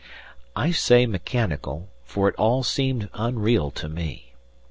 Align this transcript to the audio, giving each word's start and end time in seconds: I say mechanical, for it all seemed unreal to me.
I 0.55 0.71
say 0.71 1.05
mechanical, 1.05 1.89
for 2.05 2.27
it 2.27 2.33
all 2.33 2.63
seemed 2.63 3.07
unreal 3.13 3.69
to 3.69 3.87
me. 3.87 4.33